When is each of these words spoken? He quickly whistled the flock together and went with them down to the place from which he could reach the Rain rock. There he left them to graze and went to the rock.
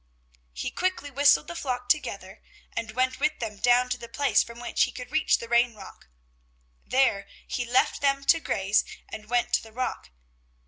He 0.51 0.71
quickly 0.71 1.11
whistled 1.11 1.45
the 1.47 1.53
flock 1.55 1.87
together 1.87 2.41
and 2.75 2.89
went 2.93 3.19
with 3.19 3.37
them 3.37 3.57
down 3.57 3.87
to 3.89 3.99
the 3.99 4.09
place 4.09 4.41
from 4.41 4.59
which 4.59 4.81
he 4.85 4.91
could 4.91 5.11
reach 5.11 5.37
the 5.37 5.47
Rain 5.47 5.75
rock. 5.75 6.07
There 6.83 7.27
he 7.47 7.65
left 7.65 8.01
them 8.01 8.23
to 8.23 8.39
graze 8.39 8.83
and 9.09 9.29
went 9.29 9.53
to 9.53 9.61
the 9.61 9.71
rock. 9.71 10.09